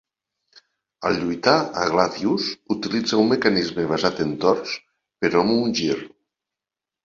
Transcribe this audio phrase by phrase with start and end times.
[1.09, 4.75] Al lluitar a "Gladius" utilitza un mecanisme basat en torns,
[5.23, 5.95] però amb un gir.